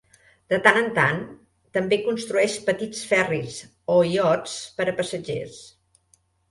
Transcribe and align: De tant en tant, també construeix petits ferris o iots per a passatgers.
De 0.53 0.57
tant 0.67 0.79
en 0.79 0.87
tant, 0.95 1.19
també 1.79 2.01
construeix 2.07 2.57
petits 2.71 3.05
ferris 3.13 3.61
o 3.99 4.03
iots 4.17 4.59
per 4.81 4.93
a 4.97 5.01
passatgers. 5.03 5.67